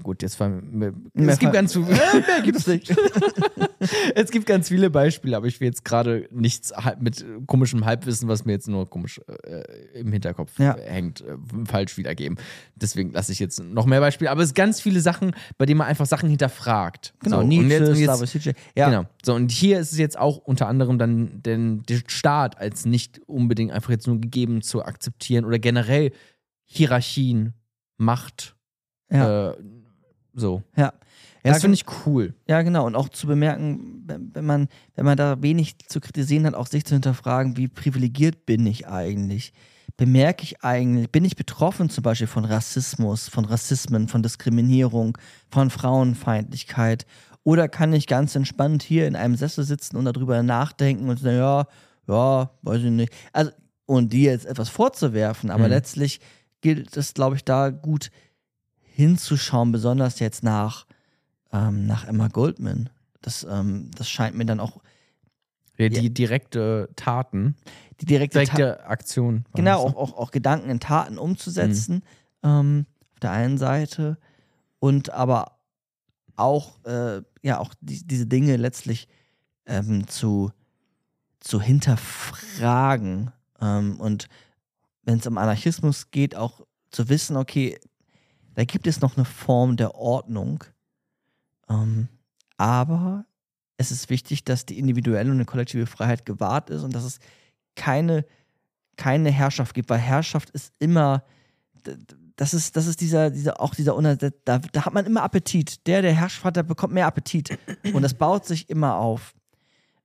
[0.02, 2.94] gut, jetzt war Mehr es gibt ganz viele, Mehr gibt's nicht.
[4.14, 8.44] es gibt ganz viele Beispiele, aber ich will jetzt gerade nichts mit komischem Halbwissen, was
[8.44, 10.76] mir jetzt nur komisch äh, im Hinterkopf Ja.
[10.76, 12.38] hängt, äh, falsch wiedergeben.
[12.74, 14.30] Deswegen lasse ich jetzt noch mehr Beispiele.
[14.30, 17.14] Aber es sind ganz viele Sachen, bei denen man einfach Sachen hinterfragt.
[17.22, 18.56] Genau, so, und Nietzsche, jetzt, und jetzt, Slavoj Žižek.
[18.76, 19.06] Ja, Genau.
[19.24, 23.20] So, und hier ist es jetzt auch unter anderem dann den, der Staat als nicht
[23.26, 26.12] unbedingt einfach jetzt nur gegeben zu akzeptieren oder generell
[26.64, 27.54] Hierarchien,
[27.98, 28.56] Macht,
[29.10, 29.56] ja, äh,
[30.36, 30.62] so.
[30.76, 30.92] ja.
[31.42, 32.34] Das Ja, finde ich cool.
[32.48, 32.86] Ja, genau.
[32.86, 36.66] Und auch zu bemerken, wenn, wenn, man, wenn man da wenig zu kritisieren hat, auch
[36.66, 39.52] sich zu hinterfragen, wie privilegiert bin ich eigentlich?
[39.96, 45.16] Bemerke ich eigentlich, bin ich betroffen zum Beispiel von Rassismus, von Rassismen, von Diskriminierung,
[45.48, 47.06] von Frauenfeindlichkeit?
[47.44, 51.36] Oder kann ich ganz entspannt hier in einem Sessel sitzen und darüber nachdenken und sagen,
[51.36, 51.66] ja,
[52.08, 53.12] ja, weiß ich nicht.
[53.32, 53.52] Also,
[53.86, 55.70] und dir jetzt etwas vorzuwerfen, aber Mhm.
[55.70, 56.20] letztlich
[56.60, 58.10] gilt es, glaube ich, da gut
[58.96, 60.86] hinzuschauen, besonders jetzt nach
[61.52, 62.88] ähm, nach Emma Goldman.
[63.20, 64.80] Das, ähm, das scheint mir dann auch
[65.76, 67.56] Ja, die direkte Taten,
[68.00, 69.44] die direkte, Ta direkte Aktion.
[69.44, 69.96] war genau ne?
[69.96, 72.02] auch, auch, auch Gedanken in Taten umzusetzen
[72.42, 74.16] ähm, auf der einen Seite
[74.78, 75.58] und aber
[76.36, 79.08] auch äh, ja auch die, diese Dinge letztlich
[79.66, 80.52] ähm, zu
[81.40, 83.30] zu hinterfragen
[83.60, 84.28] ähm, und
[85.02, 87.78] wenn es um Anarchismus geht auch zu wissen okay
[88.56, 90.64] da gibt es noch eine Form der Ordnung
[91.68, 92.08] ähm,
[92.56, 93.24] aber
[93.76, 97.18] es ist wichtig, dass die individuelle und eine kollektive Freiheit gewahrt ist und dass es
[97.74, 98.24] keine,
[98.96, 101.24] keine Herrschaft gibt, weil Herrschaft ist immer,
[102.36, 103.94] das ist, das ist dieser, dieser, auch dieser,
[104.44, 105.86] da, da hat man immer Appetit.
[105.86, 107.58] Der, der Herrschaft hat, der bekommt mehr Appetit.
[107.92, 109.34] Und das baut sich immer auf.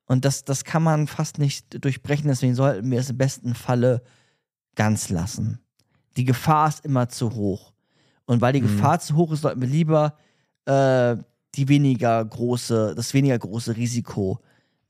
[0.05, 4.03] Und das, das kann man fast nicht durchbrechen, deswegen sollten wir es im besten Falle
[4.75, 5.59] ganz lassen.
[6.17, 7.70] Die Gefahr ist immer zu hoch.
[8.31, 8.67] Und weil die Mhm.
[8.67, 10.15] Gefahr zu hoch ist, sollten wir lieber
[10.65, 11.17] äh,
[11.55, 14.39] die weniger große, das weniger große Risiko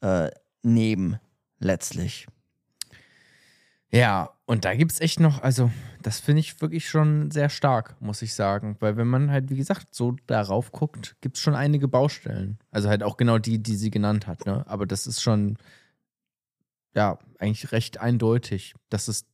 [0.02, 0.30] äh,
[0.62, 1.18] nehmen,
[1.58, 2.28] letztlich.
[3.90, 5.72] Ja, und da gibt es echt noch, also
[6.04, 8.78] das finde ich wirklich schon sehr stark, muss ich sagen.
[8.80, 12.60] Weil wenn man halt, wie gesagt, so darauf guckt, gibt es schon einige Baustellen.
[12.70, 14.64] Also halt auch genau die, die sie genannt hat, ne?
[14.68, 15.58] Aber das ist schon,
[16.94, 18.76] ja, eigentlich recht eindeutig.
[18.90, 19.26] Das ist,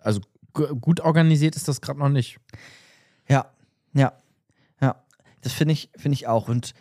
[0.00, 0.20] also
[0.54, 2.38] gu- gut organisiert ist das gerade noch nicht.
[3.28, 3.50] Ja,
[3.92, 4.12] ja,
[4.80, 5.04] ja.
[5.42, 6.48] Das finde ich, finde ich auch.
[6.48, 6.74] Und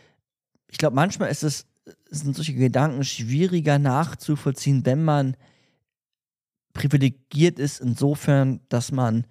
[0.69, 1.65] ich glaube, manchmal ist es,
[2.09, 5.37] sind solche Gedanken schwieriger nachzuvollziehen, wenn man
[6.73, 9.25] privilegiert ist, insofern, dass man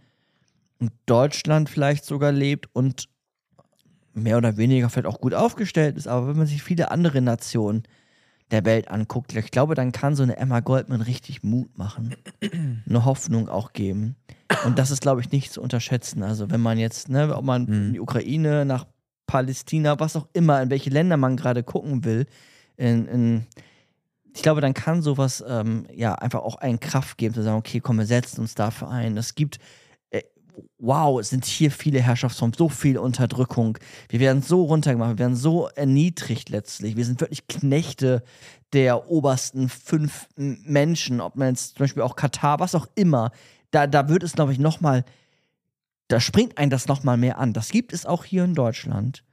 [0.78, 3.08] in Deutschland vielleicht sogar lebt und
[4.12, 6.08] mehr oder weniger vielleicht auch gut aufgestellt ist.
[6.08, 7.84] Aber wenn man sich viele andere Nationen
[8.50, 12.14] der Welt anguckt, ich glaube, dann kann so eine Emma Goldman richtig Mut machen,
[12.88, 14.16] eine Hoffnung auch geben.
[14.64, 16.22] Und das ist, glaube ich, nicht zu unterschätzen.
[16.22, 18.86] Also, wenn man jetzt, ne, ob man in die Ukraine, nach
[19.26, 22.26] Palästina, was auch immer, in welche Länder man gerade gucken will,
[22.76, 23.46] in, in,
[24.34, 27.80] ich glaube, dann kann sowas ähm, ja einfach auch einen Kraft geben, zu sagen, okay,
[27.80, 29.16] komm, wir setzen uns dafür ein.
[29.16, 29.58] Es gibt,
[30.78, 33.78] wow, es sind hier viele Herrschaftsformen, so viel Unterdrückung.
[34.08, 36.96] Wir werden so runtergemacht, wir werden so erniedrigt letztlich.
[36.96, 38.22] Wir sind wirklich Knechte
[38.72, 43.30] der obersten fünf Menschen, ob man jetzt zum Beispiel auch Katar, was auch immer.
[43.70, 45.04] Da, da wird es, glaube ich, nochmal,
[46.08, 47.52] da springt einen das nochmal mehr an.
[47.52, 49.24] Das gibt es auch hier in Deutschland.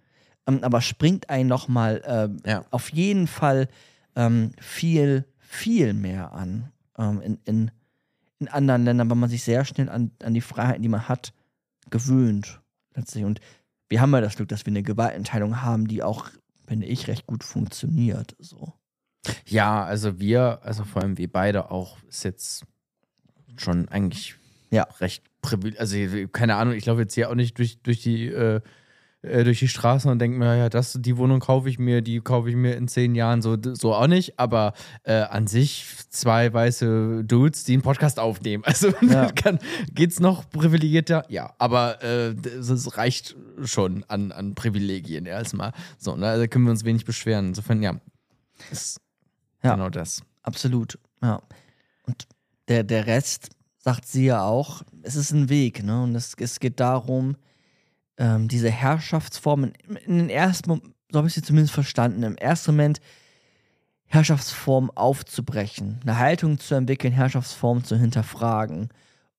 [0.47, 2.65] Ähm, aber springt einen nochmal ähm, Ja.
[2.71, 3.67] auf jeden Fall
[4.15, 7.71] ähm, viel, viel mehr an ähm, in, in,
[8.43, 11.33] in anderen Ländern, weil man sich sehr schnell an, an die Freiheiten, die man hat,
[11.89, 12.61] gewöhnt.
[12.95, 13.25] Letztlich.
[13.25, 13.39] Und
[13.89, 16.29] wir haben ja das Glück, dass wir eine Gewaltenteilung haben, die auch,
[16.67, 18.35] finde ich, recht gut funktioniert.
[18.39, 18.73] So.
[19.45, 22.65] Ja, also wir, also vor allem wir beide auch, ist jetzt
[23.57, 24.35] schon eigentlich
[24.71, 24.83] Ja.
[24.99, 25.79] recht privilegiert.
[25.79, 25.97] Also
[26.31, 28.61] keine Ahnung, ich laufe jetzt hier auch nicht durch, durch die äh,
[29.23, 32.21] äh, durch die Straßen und denke mir, ja, das, die Wohnung kaufe ich mir, die
[32.21, 36.53] kaufe ich mir in zehn Jahren, so, so auch nicht, aber äh, an sich zwei
[36.53, 38.63] weiße Dudes, die einen Podcast aufnehmen.
[38.67, 39.31] Also Ja.
[39.31, 39.59] kann,
[39.93, 41.25] geht's noch privilegierter?
[41.29, 45.71] Ja, aber äh, das reicht schon an, an Privilegien erstmal.
[45.97, 46.37] So, ne?
[46.37, 47.47] Da können wir uns wenig beschweren.
[47.49, 47.99] Insofern, ja,
[48.71, 48.99] ist
[49.63, 49.75] Ja.
[49.75, 50.21] genau das.
[50.43, 51.41] Absolut, ja.
[52.05, 52.27] Und
[52.67, 56.03] der, der Rest, sagt sie ja auch, es ist ein Weg, ne?
[56.03, 57.35] Und es, es geht darum,
[58.23, 59.73] ähm, diese Herrschaftsformen,
[60.07, 63.01] in, den ersten, Mom- so habe ich sie zumindest verstanden, im ersten Moment
[64.05, 68.89] Herrschaftsformen aufzubrechen, eine Haltung zu entwickeln, Herrschaftsformen zu hinterfragen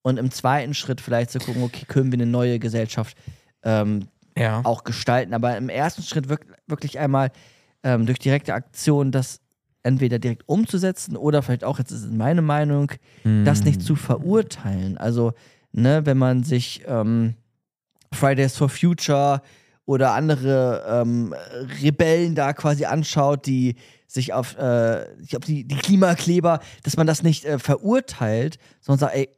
[0.02, 3.16] und im zweiten Schritt vielleicht zu gucken, okay, können wir eine neue Gesellschaft
[3.62, 4.60] ähm, Ja.
[4.64, 5.32] auch gestalten.
[5.32, 7.30] Aber im ersten Schritt wirk wirklich einmal
[7.84, 9.40] ähm, durch direkte Aktion das
[9.84, 12.90] entweder direkt umzusetzen oder vielleicht auch, jetzt ist es meine Meinung,
[13.44, 14.96] das nicht zu verurteilen.
[14.98, 15.34] Also,
[15.72, 17.34] ne, wenn man sich ähm,
[18.14, 19.42] Fridays for Future
[19.86, 21.34] oder andere ähm,
[21.82, 23.74] Rebellen da quasi anschaut, die
[24.06, 29.00] sich auf, äh, ich glaube, die, die Klimakleber, dass man das nicht äh, verurteilt, sondern
[29.00, 29.28] sagt, ey,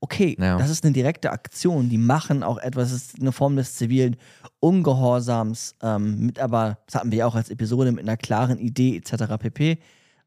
[0.00, 0.56] okay, Ja.
[0.56, 4.16] das ist eine direkte Aktion, die machen auch etwas, das ist eine Form des zivilen
[4.60, 8.96] Ungehorsams, ähm, mit aber, das hatten wir ja auch als Episode, mit einer klaren Idee
[8.96, 9.24] etc.
[9.38, 9.78] pp.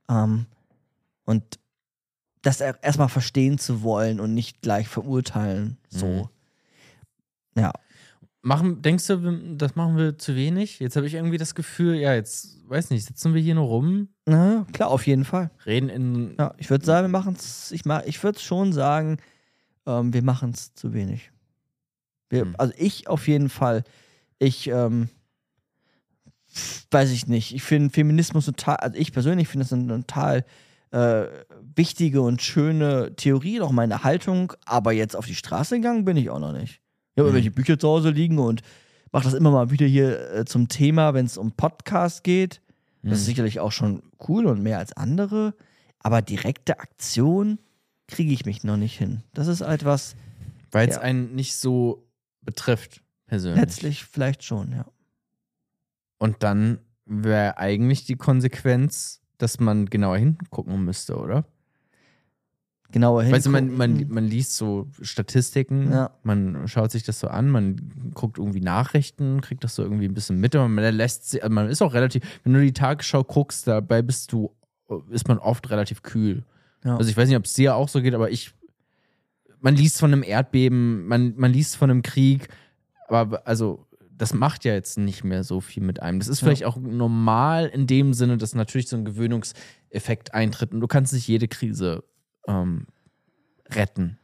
[0.09, 0.45] Ähm,
[1.25, 1.43] und
[2.41, 6.05] das er- erstmal verstehen zu wollen und nicht gleich verurteilen, so.
[6.05, 6.27] Mhm.
[7.55, 7.71] Ja.
[8.43, 10.79] Machen, denkst du, das machen wir zu wenig?
[10.79, 14.09] Jetzt habe ich irgendwie das Gefühl, ja, jetzt, weiß nicht, sitzen wir hier nur rum,
[14.25, 15.51] Na, klar, auf jeden Fall.
[15.65, 16.35] reden in.
[16.39, 19.17] Ja, ich würde sagen, wir machen es, ich, ma- ich würde schon sagen,
[19.85, 21.31] ähm, wir machen es zu wenig.
[22.31, 22.55] Wir, Hm.
[22.57, 23.83] Also ich auf jeden Fall.
[24.39, 25.09] Ich, ähm,
[26.89, 27.53] weiß ich nicht.
[27.53, 30.45] Ich finde Feminismus total, also ich persönlich finde das eine total
[30.91, 31.27] äh,
[31.75, 36.29] wichtige und schöne Theorie, auch meine Haltung, aber jetzt auf die Straße gegangen bin ich
[36.29, 36.81] auch noch nicht.
[37.21, 37.35] Habe Hm.
[37.35, 38.61] irgendwelche Bücher zu Hause liegen und
[39.11, 42.61] mache das immer mal wieder hier äh, zum Thema, wenn es um Podcast geht.
[43.03, 43.25] Das ist Hm.
[43.25, 45.53] sicherlich auch schon cool und mehr als andere.
[45.99, 47.59] Aber direkte Aktion
[48.07, 49.21] kriege ich mich noch nicht hin.
[49.33, 50.15] Das ist etwas,
[50.71, 51.01] Weil es Ja.
[51.01, 52.07] einen nicht so
[52.41, 53.59] betrifft, persönlich.
[53.61, 54.85] letztlich vielleicht schon, ja.
[56.17, 61.45] Und dann wäre eigentlich die Konsequenz, dass man genauer hingucken müsste, oder?
[62.91, 63.31] Genauer hin.
[63.31, 66.11] Weißt du, man, man, man liest so Statistiken, Ja.
[66.23, 70.13] man schaut sich das so an, man guckt irgendwie Nachrichten, kriegt das so irgendwie ein
[70.13, 73.23] bisschen mit, aber man lässt sich, also man ist auch relativ, wenn du die Tagesschau
[73.23, 74.51] guckst, dabei bist du,
[75.09, 76.43] ist man oft relativ kühl.
[76.83, 76.97] Ja.
[76.97, 78.51] Also ich weiß nicht, ob es dir auch so geht, aber ich,
[79.61, 82.49] man liest von einem Erdbeben, man, man liest von einem Krieg,
[83.07, 83.85] aber also
[84.17, 86.19] das macht ja jetzt nicht mehr so viel mit einem.
[86.19, 86.45] Das ist Ja.
[86.47, 91.13] vielleicht auch normal in dem Sinne, dass natürlich so ein Gewöhnungseffekt eintritt und du kannst
[91.13, 92.03] nicht jede Krise
[92.47, 92.87] ähm,
[93.69, 94.17] retten.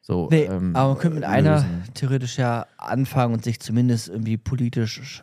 [0.00, 1.84] So, Nee, ähm, aber man könnte mit einer lösen.
[1.94, 5.22] theoretisch ja anfangen und sich zumindest irgendwie politisch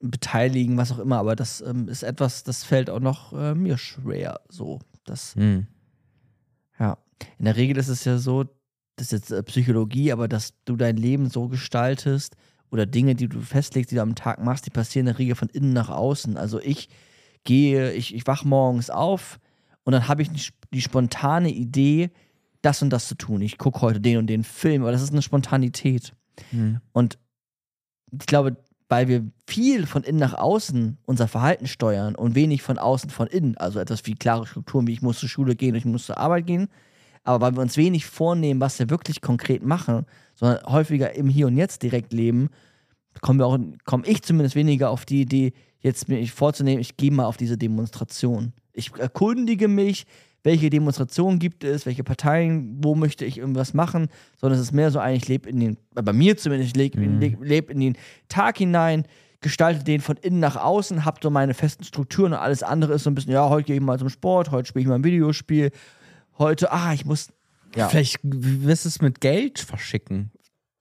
[0.00, 1.18] beteiligen, was auch immer.
[1.18, 4.40] Aber das ähm, ist etwas, das fällt auch noch äh, mir schwer.
[4.48, 5.66] So, das, Hm.
[6.78, 6.98] ja.
[7.38, 8.44] In der Regel ist es ja so,
[8.96, 12.36] das ist jetzt äh, Psychologie, aber dass du dein Leben so gestaltest
[12.70, 15.36] oder Dinge, die du festlegst, die du am Tag machst, die passieren in der Regel
[15.36, 16.36] von innen nach außen.
[16.36, 16.88] Also ich
[17.44, 19.38] gehe, ich, ich wach morgens auf
[19.84, 22.10] und dann habe ich die, sp- die spontane Idee,
[22.62, 23.40] das und das zu tun.
[23.42, 26.12] Ich gucke heute den und den Film, aber das ist eine Spontanität.
[26.50, 26.80] Hm.
[26.92, 27.18] Und
[28.12, 28.56] ich glaube,
[28.88, 33.26] weil wir viel von innen nach außen unser Verhalten steuern und wenig von außen von
[33.26, 36.18] innen, also etwas wie klare Strukturen, wie ich muss zur Schule gehen, ich muss zur
[36.18, 36.68] Arbeit gehen,
[37.24, 41.46] aber weil wir uns wenig vornehmen, was wir wirklich konkret machen, sondern häufiger im Hier
[41.46, 42.50] und Jetzt direkt leben,
[43.22, 47.10] kommen wir auch, komme ich zumindest weniger auf die Idee, jetzt mir vorzunehmen, ich gehe
[47.10, 48.52] mal auf diese Demonstration.
[48.72, 50.06] Ich erkundige mich,
[50.44, 54.08] welche Demonstrationen gibt es, welche Parteien, wo möchte ich irgendwas machen,
[54.40, 56.76] sondern es ist mehr so eigentlich, ich lebe in den, äh, bei mir zumindest, ich
[56.76, 57.20] lebe Mhm.
[57.20, 57.96] leb, leb in den
[58.28, 59.06] Tag hinein,
[59.40, 63.04] gestalte den von innen nach außen, habe so meine festen Strukturen und alles andere ist
[63.04, 65.04] so ein bisschen, ja, heute gehe ich mal zum Sport, heute spiele ich mal ein
[65.04, 65.70] Videospiel,
[66.38, 67.28] heute, ah, ich muss,
[67.74, 70.30] ja, Vielleicht wirst du es mit Geld verschicken.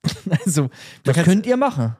[0.45, 0.69] also,
[1.03, 1.95] das könnt ihr machen.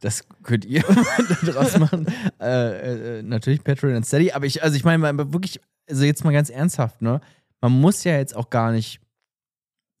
[0.00, 0.82] Das könnt ihr
[1.46, 2.06] daraus machen.
[2.40, 4.32] Äh, äh, natürlich Patreon und Steady.
[4.32, 7.20] Aber ich, also ich meine, wirklich, also jetzt mal ganz ernsthaft, ne?
[7.60, 9.00] Man muss ja jetzt auch gar nicht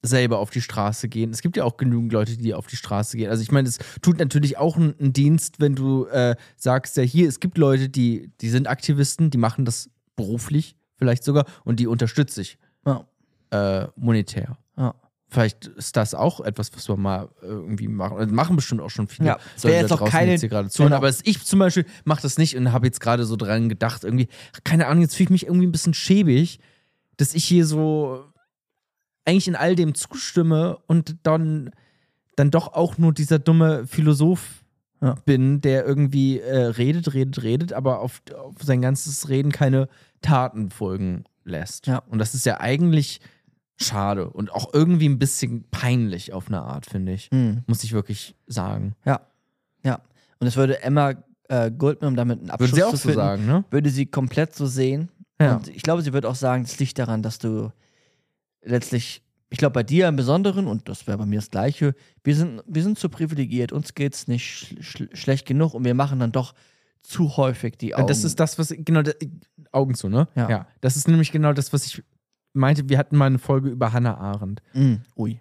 [0.02, 1.30] selber auf die Straße gehen.
[1.30, 3.30] Es gibt ja auch genügend Leute, die auf die Straße gehen.
[3.30, 7.02] Also ich meine, es tut natürlich auch einen, einen Dienst, wenn du äh, sagst, ja
[7.02, 11.80] hier, es gibt Leute, die, die sind Aktivisten, die machen das beruflich vielleicht sogar und
[11.80, 13.06] die unterstütze ich Ja,
[13.50, 14.58] äh, monetär.
[14.76, 14.94] ja.
[15.34, 18.16] Vielleicht ist das auch etwas, was wir mal äh, irgendwie machen.
[18.18, 19.28] Also machen bestimmt auch schon viele.
[19.28, 20.90] Ja, es wär Leute jetzt auch keine- jetzt hier gerade zuhören.
[20.92, 20.96] genau.
[20.98, 24.28] Aber ich zum Beispiel mache das nicht und habe jetzt gerade so dran gedacht, irgendwie,
[24.62, 26.60] keine Ahnung, jetzt fühle ich mich irgendwie ein bisschen schäbig,
[27.16, 28.24] dass ich hier so
[29.24, 31.70] eigentlich in all dem zustimme und dann,
[32.36, 34.62] dann doch auch nur dieser dumme Philosoph
[35.02, 35.16] Ja.
[35.24, 39.88] bin, der irgendwie äh, redet, redet, redet, aber auf, auf sein ganzes Reden keine
[40.22, 41.86] Taten folgen lässt.
[41.86, 41.98] Ja.
[42.08, 43.20] Und das ist ja eigentlich
[43.76, 47.28] schade und auch irgendwie ein bisschen peinlich auf eine Art, finde ich.
[47.30, 47.64] Hm.
[47.66, 48.94] Muss ich wirklich sagen.
[49.04, 49.20] Ja,
[49.84, 49.96] ja.
[50.38, 51.14] Und das würde Emma
[51.48, 53.64] äh, Goldman, um damit einen Abschluss Würde sie auch zu so finden, sagen, ne?
[53.70, 55.10] würde sie komplett so sehen.
[55.40, 55.56] Ja.
[55.56, 57.70] Und ich glaube, sie wird auch sagen, es liegt daran, dass du
[58.62, 62.36] letztlich, ich glaube, bei dir im Besonderen, und das wäre bei mir das Gleiche, wir
[62.36, 66.18] sind, wir sind zu privilegiert, uns geht's nicht schl schl schlecht genug und wir machen
[66.20, 66.54] dann doch
[67.02, 68.06] zu häufig die Augen.
[68.06, 69.02] Das ist das, was, genau,
[69.72, 70.28] Augen zu, ne?
[70.34, 70.66] Ja.
[70.80, 72.02] Das ist nämlich genau das, was ich
[72.54, 72.88] meinte.
[72.88, 74.62] Wir hatten mal eine Folge über Hannah Arendt.
[74.72, 75.40] Mm, ui.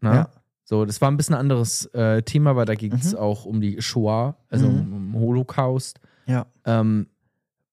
[0.00, 0.14] Ne?
[0.14, 0.28] Ja.
[0.64, 3.18] So, das war ein bisschen ein anderes äh, Thema, weil da ging es Mhm.
[3.18, 4.92] auch um die Shoah, also Mhm.
[4.92, 5.98] um, um Holocaust.
[6.26, 6.46] Ja.
[6.66, 7.06] Ähm,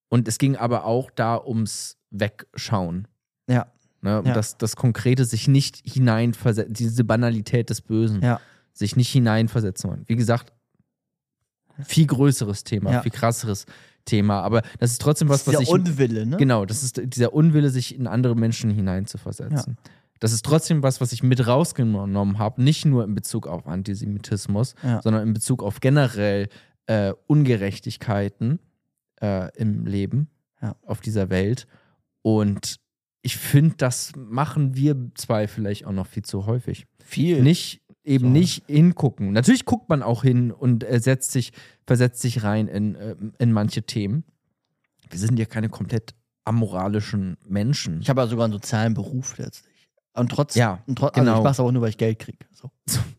[0.09, 3.07] und es ging aber auch da ums Wegschauen.
[3.49, 3.67] Ja.
[4.01, 4.19] Ne?
[4.21, 4.33] Um Ja.
[4.33, 8.21] das, das Konkrete sich nicht hineinversetzen, diese Banalität des Bösen.
[8.21, 8.39] Ja.
[8.77, 10.03] sich nicht hineinversetzen wollen.
[10.07, 10.51] Wie gesagt,
[11.83, 13.01] viel größeres Thema, Ja.
[13.01, 13.65] viel krasseres
[14.05, 16.37] Thema, aber das ist trotzdem was, was Dieser ich Unwille, ne?
[16.37, 19.77] Genau, das ist dieser Unwille, sich in andere Menschen hineinzuversetzen.
[20.19, 24.75] Das ist trotzdem was, was ich mit rausgenommen habe, nicht nur in Bezug auf Antisemitismus,
[24.83, 25.01] Ja.
[25.01, 26.47] sondern in Bezug auf generell
[26.87, 28.59] äh, Ungerechtigkeiten
[29.21, 30.29] äh, im Leben,
[30.61, 30.75] Ja.
[30.85, 31.67] auf dieser Welt.
[32.21, 32.77] Und
[33.21, 36.85] ich finde, das machen wir zwei vielleicht auch noch viel zu häufig.
[37.03, 37.41] Viel.
[37.41, 38.29] Nicht eben So.
[38.31, 39.31] nicht hingucken.
[39.33, 41.51] Natürlich guckt man auch hin und äh, setzt sich,
[41.85, 44.23] versetzt sich rein in, äh, in manche Themen.
[45.09, 46.13] Wir sind ja keine komplett
[46.43, 48.01] amoralischen Menschen.
[48.01, 49.73] Ich habe ja sogar einen sozialen Beruf letztlich.
[50.13, 51.31] Und trotzdem, Ja, und tro genau.
[51.31, 52.37] also ich mache es aber nur, weil ich Geld kriege.
[52.53, 52.71] So.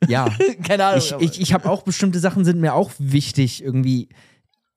[0.08, 0.28] ja,
[0.64, 0.98] Keine Ahnung.
[0.98, 4.08] ich, ich, ich habe auch bestimmte Sachen sind mir auch wichtig irgendwie.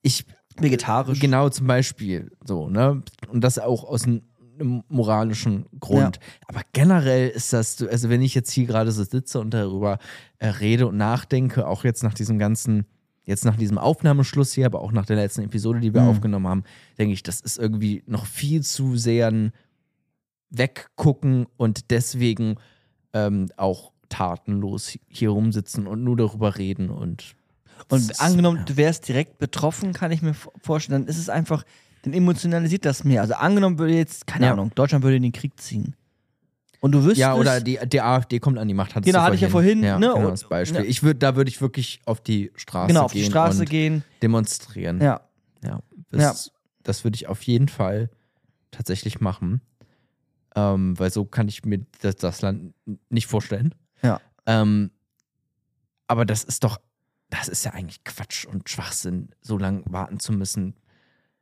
[0.01, 0.25] Ich
[0.57, 1.19] vegetarisch.
[1.19, 4.23] genau zum Beispiel so ne und das auch aus einem
[4.59, 6.19] einem moralischen Grund.
[6.47, 9.99] Aber generell ist das, also wenn ich jetzt hier gerade so sitze und darüber
[10.39, 12.85] äh, rede und nachdenke, auch jetzt nach diesem ganzen,
[13.25, 16.09] jetzt nach diesem Aufnahmeschluss hier, aber auch nach der letzten Episode, die wir Mhm.
[16.09, 16.63] aufgenommen haben,
[16.97, 19.51] denke ich, das ist irgendwie noch viel zu sehr ein
[20.49, 22.55] Weggucken und deswegen
[23.13, 27.35] ähm, auch tatenlos hier rumsitzen und nur darüber reden und
[27.89, 31.63] Und angenommen, du wärst direkt betroffen, kann ich mir vorstellen, dann ist es einfach,
[32.03, 33.21] dann emotionalisiert das mehr.
[33.21, 34.53] Also angenommen würde jetzt, keine Ja.
[34.53, 35.95] Ahnung, Deutschland würde in den Krieg ziehen.
[36.81, 38.95] Und du wüsstest, Ja, oder die, die AfD kommt an die Macht.
[38.95, 40.81] hattest Genau, hatte ich ja vorhin, Ja, ne, genau das Beispiel.
[40.81, 40.87] ja.
[40.87, 43.69] Ich würd, da würde ich wirklich auf die Straße genau auf gehen die Straße und
[43.69, 44.03] gehen.
[44.21, 45.01] demonstrieren.
[45.01, 45.21] Ja.
[45.61, 45.81] Ja,
[46.11, 46.51] das,
[46.83, 48.09] das würde ich auf jeden Fall
[48.71, 49.59] tatsächlich machen.
[50.55, 52.73] Ähm, weil so kann ich mir das, das Land
[53.09, 53.75] nicht vorstellen.
[54.01, 54.21] Ja.
[54.45, 54.91] Ähm,
[56.07, 56.79] aber das ist doch,
[57.29, 60.75] das ist ja eigentlich Quatsch und Schwachsinn, so lange warten zu müssen.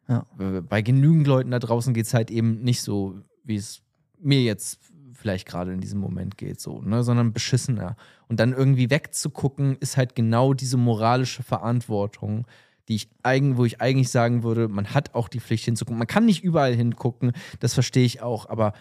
[0.08, 0.26] Ja.
[0.38, 3.82] Bei genügend Leuten da draußen geht es halt eben nicht so, wie es
[4.20, 4.80] mir jetzt
[5.14, 7.96] vielleicht gerade in diesem Moment geht, so, ne, sondern beschissener.
[8.28, 12.46] Und dann irgendwie wegzugucken, ist halt genau diese moralische Verantwortung,
[12.88, 15.98] die ich eigen, wo ich eigentlich sagen würde, man hat auch die Pflicht hinzugucken.
[15.98, 18.74] Man kann nicht überall hingucken, das verstehe ich auch, aber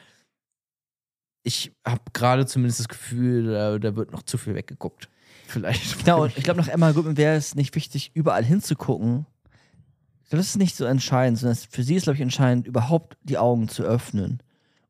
[1.42, 5.08] ich habe gerade zumindest das Gefühl, da, da wird noch zu viel weggeguckt.
[5.46, 5.98] Vielleicht.
[6.04, 9.26] Genau, und ich glaube, nach Emma Goodman wäre es nicht wichtig, überall hinzugucken.
[10.30, 13.68] Das ist nicht so entscheidend, sondern für sie ist, glaube ich, entscheidend, überhaupt die Augen
[13.68, 14.42] zu öffnen.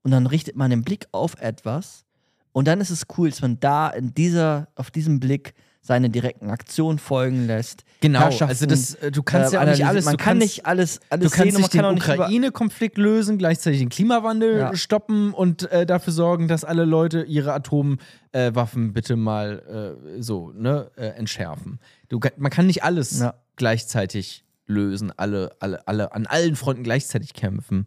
[0.03, 2.05] Und dann richtet man den Blick auf etwas.
[2.53, 6.49] Und dann ist es cool, dass man da in dieser, auf diesem Blick seine direkten
[6.51, 7.85] Aktionen folgen lässt.
[8.01, 10.05] Genau, also das, äh, du kannst äh, ja auch nicht alles.
[10.07, 13.37] Man kann kannst, nicht alles, alles Du kannst sehen nicht den kann über- Ukraine-Konflikt lösen,
[13.38, 14.75] gleichzeitig den Klimawandel Ja.
[14.75, 20.90] stoppen und äh, dafür sorgen, dass alle Leute ihre Atomwaffen bitte mal äh, so ne,
[20.96, 21.79] äh, entschärfen.
[22.09, 23.35] Du, man kann nicht alles Ja.
[23.57, 27.87] gleichzeitig lösen, alle, alle, alle an allen Fronten gleichzeitig kämpfen.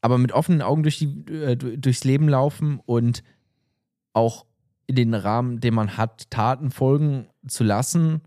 [0.00, 3.22] Aber mit offenen Augen durch die, äh, du- durchs Leben laufen und
[4.12, 4.46] auch
[4.86, 8.20] in den Rahmen, den man hat, Taten folgen zu lassen.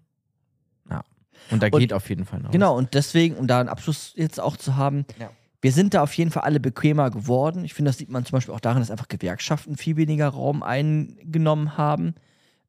[0.89, 1.03] Ja.
[1.51, 2.51] Und da Und- geht auf jeden Fall noch.
[2.51, 5.31] Genau, und deswegen, um da einen Abschluss jetzt auch zu haben, Ja.
[5.61, 7.63] wir sind da auf jeden Fall alle bequemer geworden.
[7.63, 10.63] Ich finde, das sieht man zum Beispiel auch daran, dass einfach Gewerkschaften viel weniger Raum
[10.63, 12.13] eingenommen haben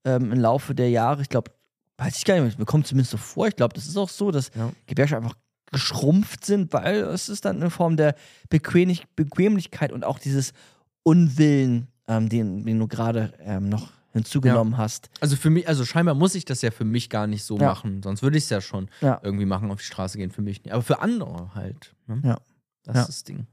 [0.05, 1.20] ähm, im Laufe der Jahre.
[1.23, 1.51] Ich glaube,
[2.00, 3.46] weiß ich gar nicht, mir kommt zumindest so vor.
[3.48, 4.72] Ich glaube, das ist auch so, dass Ja.
[4.86, 5.38] Gewerkschaften einfach
[5.70, 8.14] geschrumpft sind, weil es ist dann eine Form der
[8.48, 10.52] Bequemlich Bequemlichkeit und auch dieses
[11.04, 15.08] Unwillen, ähm, den, den du gerade ähm, noch hinzugenommen hast.
[15.20, 17.66] Also für mich, also scheinbar muss ich das ja für mich gar nicht so Ja.
[17.68, 19.20] machen, sonst würde ich es ja schon Ja.
[19.22, 20.72] irgendwie machen, auf die Straße gehen, für mich nicht.
[20.72, 21.94] Aber für andere halt.
[22.08, 22.20] Ne?
[22.24, 22.38] Ja.
[22.82, 23.00] Das Ja.
[23.02, 23.46] ist das Ding.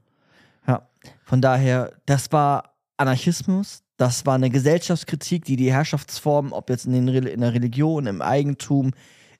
[0.66, 0.88] Ja,
[1.22, 6.92] von daher, das war Anarchismus, das war eine Gesellschaftskritik, die die Herrschaftsformen, ob jetzt in,
[6.92, 8.92] den, in der Religion, im Eigentum,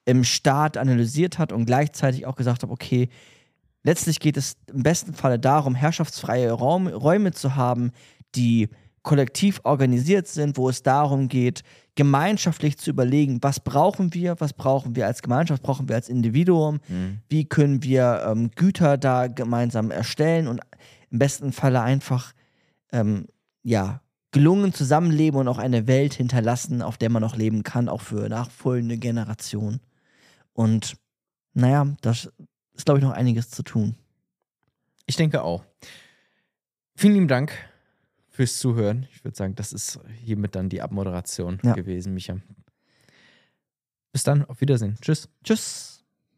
[0.04, 3.08] im Staat analysiert hat und gleichzeitig auch gesagt hat, okay,
[3.84, 7.92] letztlich geht es im besten Falle darum, herrschaftsfreie Raum, Räume zu haben,
[8.34, 8.68] die
[9.02, 11.62] kollektiv organisiert sind, wo es darum geht,
[11.94, 16.80] gemeinschaftlich zu überlegen, was brauchen wir, was brauchen wir als Gemeinschaft, brauchen wir als Individuum,
[17.28, 20.60] wie können wir ähm, Güter da gemeinsam erstellen und
[21.10, 22.32] im besten Falle einfach
[22.92, 23.26] ähm,
[23.62, 28.02] ja gelungen zusammenleben und auch eine Welt hinterlassen, auf der man noch leben kann, auch
[28.02, 29.80] für nachfolgende Generationen.
[30.52, 30.96] Und
[31.54, 32.30] naja, das
[32.74, 33.94] ist, glaube ich, noch einiges zu tun.
[35.06, 35.64] Ich denke auch.
[36.94, 37.52] Vielen lieben Dank
[38.28, 39.06] fürs Zuhören.
[39.12, 41.72] Ich würde sagen, das ist hiermit dann die Abmoderation Ja.
[41.74, 42.36] gewesen, Micha.
[44.12, 44.96] Bis dann, auf Wiedersehen.
[45.00, 45.28] Tschüss.
[45.44, 45.97] Tschüss.